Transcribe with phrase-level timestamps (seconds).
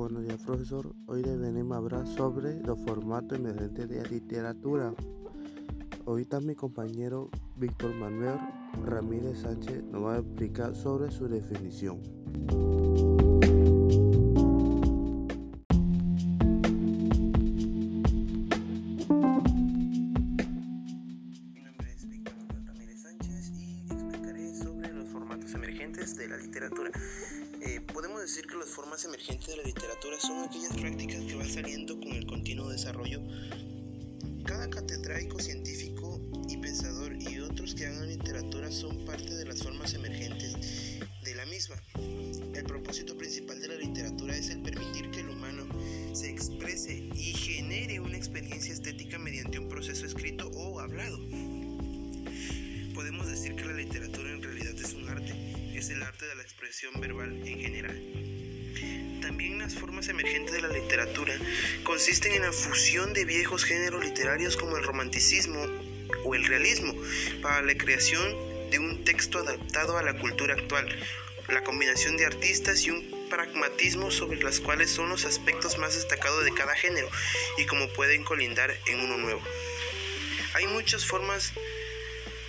[0.00, 0.94] Buenos días, profesor.
[1.08, 4.94] Hoy venimos a hablar sobre los formatos emergentes de literatura.
[6.06, 8.38] Ahorita mi compañero Víctor Manuel
[8.82, 12.00] Ramírez Sánchez nos va a explicar sobre su definición.
[26.16, 26.90] De la literatura.
[27.62, 31.50] Eh, podemos decir que los formas emergentes de la literatura son aquellas prácticas que van
[31.50, 33.20] saliendo con el continuo desarrollo.
[34.46, 36.18] Cada catedrático científico
[36.48, 41.44] y pensador y otros que hagan literatura son parte de las formas emergentes de la
[41.44, 41.76] misma.
[42.54, 45.68] El propósito principal de la literatura es el permitir que el humano
[46.14, 48.59] se exprese y genere una experiencia
[56.34, 58.00] la expresión verbal en general.
[59.20, 61.34] También las formas emergentes de la literatura
[61.82, 65.66] consisten en la fusión de viejos géneros literarios como el romanticismo
[66.24, 66.94] o el realismo
[67.42, 70.88] para la creación de un texto adaptado a la cultura actual,
[71.48, 76.44] la combinación de artistas y un pragmatismo sobre las cuales son los aspectos más destacados
[76.44, 77.10] de cada género
[77.58, 79.42] y cómo pueden colindar en uno nuevo.
[80.54, 81.52] Hay muchas formas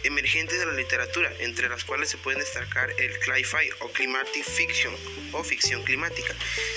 [0.04, 4.94] emergentes de la literatura, entre las cuales se pueden destacar el cli-fi o climatic fiction
[5.32, 6.34] o ficción climática.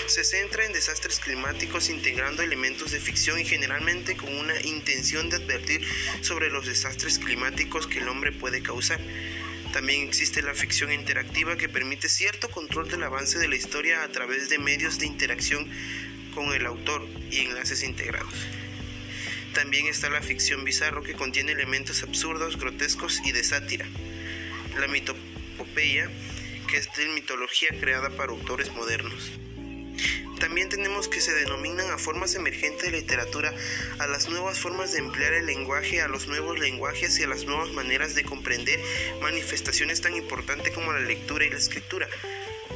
[0.07, 5.37] Se centra en desastres climáticos integrando elementos de ficción y generalmente con una intención de
[5.37, 5.85] advertir
[6.21, 8.99] sobre los desastres climáticos que el hombre puede causar.
[9.73, 14.07] También existe la ficción interactiva que permite cierto control del avance de la historia a
[14.09, 15.69] través de medios de interacción
[16.33, 18.33] con el autor y enlaces integrados.
[19.55, 23.85] También está la ficción bizarro que contiene elementos absurdos, grotescos y de sátira.
[24.77, 26.09] La mitopopeya,
[26.67, 29.31] que es de mitología creada para autores modernos.
[30.41, 33.53] También tenemos que se denominan a formas emergentes de literatura
[33.99, 37.45] a las nuevas formas de emplear el lenguaje, a los nuevos lenguajes y a las
[37.45, 38.81] nuevas maneras de comprender
[39.21, 42.09] manifestaciones tan importantes como la lectura y la escritura.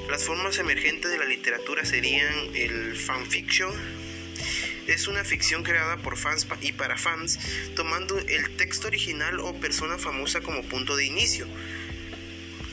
[0.10, 3.74] Las formas emergentes de la literatura serían el fanfiction,
[4.94, 7.40] es una ficción creada por fans y para fans,
[7.76, 11.48] tomando el texto original o persona famosa como punto de inicio.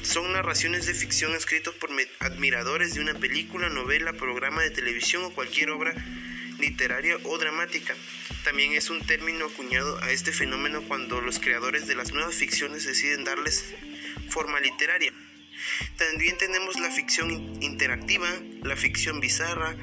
[0.03, 1.91] Son narraciones de ficción escritos por
[2.21, 5.95] admiradores de una película, novela, programa de televisión o cualquier obra
[6.59, 7.95] literaria o dramática.
[8.45, 12.85] También es un término acuñado a este fenómeno cuando los creadores de las nuevas ficciones
[12.85, 13.75] deciden darles
[14.31, 15.13] forma literaria.
[15.97, 18.29] También tenemos la ficción interactiva,
[18.63, 19.77] la ficción bizarra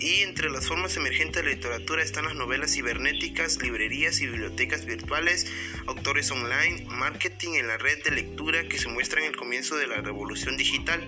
[0.00, 4.84] y entre las formas emergentes de la literatura están las novelas cibernéticas, librerías y bibliotecas
[4.84, 5.46] virtuales,
[5.86, 9.88] autores online, marketing en la red de lectura que se muestra en el comienzo de
[9.88, 11.06] la revolución digital.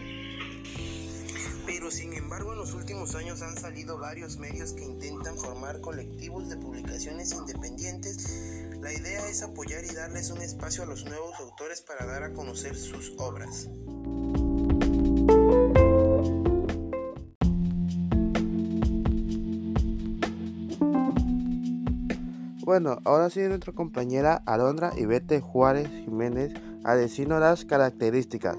[1.67, 6.49] Pero sin embargo en los últimos años han salido varios medios que intentan formar colectivos
[6.49, 8.69] de publicaciones independientes.
[8.81, 12.33] La idea es apoyar y darles un espacio a los nuevos autores para dar a
[12.33, 13.69] conocer sus obras.
[22.71, 26.55] Bueno, ahora sigue nuestra compañera Alondra Ivete Juárez Jiménez
[26.85, 28.59] a decirnos las características.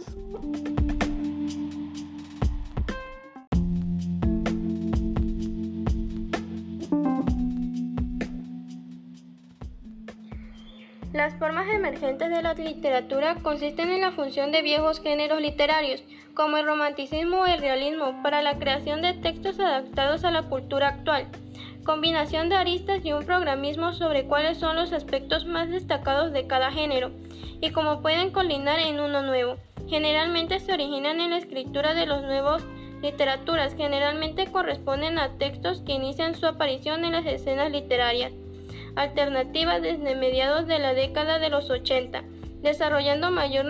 [11.13, 16.57] Las formas emergentes de la literatura consisten en la función de viejos géneros literarios, como
[16.57, 21.29] el romanticismo o el realismo, para la creación de textos adaptados a la cultura actual,
[21.83, 26.71] combinación de aristas y un programismo sobre cuáles son los aspectos más destacados de cada
[26.71, 27.11] género,
[27.59, 29.57] y cómo pueden colindar en uno nuevo.
[29.87, 32.63] Generalmente se originan en la escritura de los nuevos
[33.01, 38.31] literaturas, generalmente corresponden a textos que inician su aparición en las escenas literarias
[38.95, 42.23] alternativa desde mediados de la década de los 80,
[42.61, 43.65] desarrollando mayor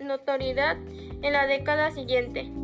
[0.00, 0.76] notoriedad
[1.22, 2.63] en la década siguiente.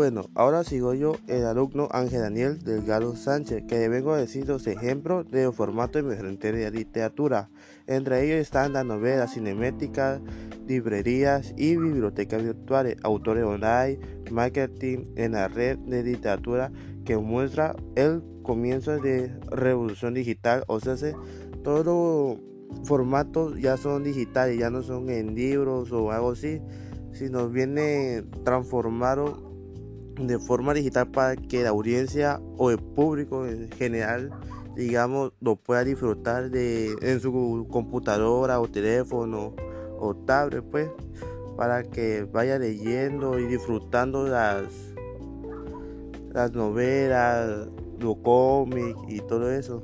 [0.00, 4.66] Bueno, ahora sigo yo, el alumno Ángel Daniel Delgado Sánchez, que vengo a decir dos
[4.66, 7.50] ejemplos de formato emergente de literatura.
[7.86, 10.22] Entre ellos están las novelas cinemáticas,
[10.66, 14.00] librerías y bibliotecas virtuales, autores online,
[14.30, 16.72] marketing en la red de literatura
[17.04, 20.96] que muestra el comienzo de revolución digital, o sea,
[21.62, 26.62] todos los formatos ya son digitales, ya no son en libros o algo así,
[27.12, 29.49] sino viene transformado
[30.26, 34.30] de forma digital para que la audiencia o el público en general
[34.76, 39.54] digamos lo pueda disfrutar de en su computadora o teléfono
[39.98, 40.90] o tablet pues
[41.56, 44.64] para que vaya leyendo y disfrutando las
[46.32, 47.68] las novelas
[47.98, 49.82] los cómics y todo eso.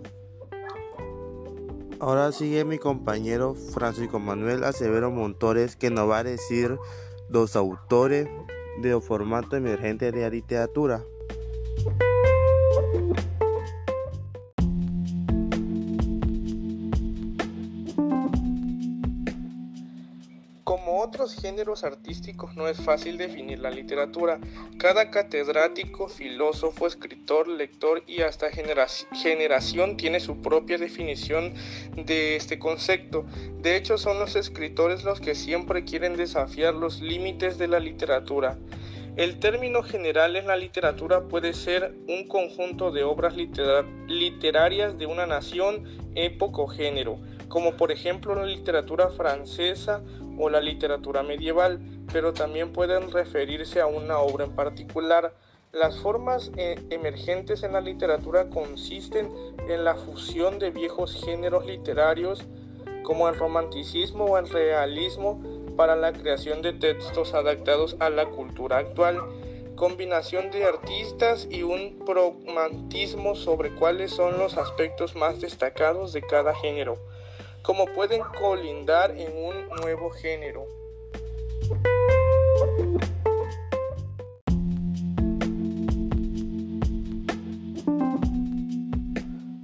[1.99, 6.79] Ahora sigue mi compañero Francisco Manuel Acevero Montores que nos va a decir
[7.31, 8.29] los autores
[8.78, 11.05] de formato emergente de literatura.
[20.67, 24.41] Como otros géneros artísticos no es fácil definir la literatura.
[24.79, 31.55] Cada catedrático, filósofo, escritor, lector y hasta generación tiene su propia definición
[31.95, 33.25] de este concepto.
[33.63, 38.59] De hecho, son los escritores los que siempre quieren desafiar los límites de la literatura.
[39.15, 45.27] El término general en la literatura puede ser un conjunto de obras literarias de una
[45.27, 45.85] nación,
[46.17, 50.03] época o género, como por ejemplo la literatura francesa
[50.38, 51.81] o la literatura medieval,
[52.12, 55.35] pero también pueden referirse a una obra en particular.
[55.73, 59.31] Las formas eh, emergentes en la literatura consisten
[59.69, 62.47] en la fusión de viejos géneros literarios
[63.03, 65.41] como el romanticismo o el realismo
[65.77, 69.23] para la creación de textos adaptados a la cultura actual,
[69.77, 76.55] combinación de artistas y un pragmatismo sobre cuáles son los aspectos más destacados de cada
[76.55, 76.97] género,
[77.67, 80.65] como pueden colindar en un nuevo género.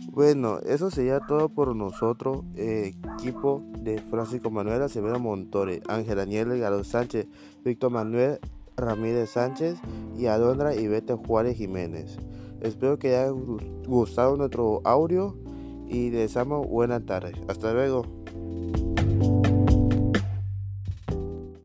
[0.09, 6.59] Bueno, eso sería todo por nosotros, eh, equipo de Francisco Manuel Acevedo Montore, Ángel Daniel
[6.59, 7.29] Galo Sánchez,
[7.65, 8.41] Víctor Manuel
[8.77, 9.79] Ramírez Sánchez
[10.19, 12.19] y Alondra Ivete Juárez Jiménez.
[12.61, 15.37] Espero que haya gustado nuestro audio
[15.93, 17.35] y les deseamos buenas tardes.
[17.49, 18.22] Hasta luego.